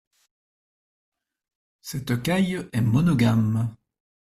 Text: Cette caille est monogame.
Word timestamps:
Cette 1.83 2.23
caille 2.23 2.65
est 2.73 2.81
monogame. 2.81 3.75